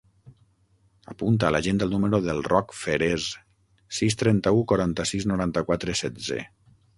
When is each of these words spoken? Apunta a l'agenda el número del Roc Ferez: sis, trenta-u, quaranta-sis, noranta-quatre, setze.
Apunta 1.13 1.47
a 1.49 1.53
l'agenda 1.55 1.87
el 1.87 1.93
número 1.95 2.19
del 2.27 2.41
Roc 2.47 2.73
Ferez: 2.77 3.27
sis, 3.99 4.17
trenta-u, 4.23 4.65
quaranta-sis, 4.73 5.29
noranta-quatre, 5.35 5.97
setze. 6.03 6.41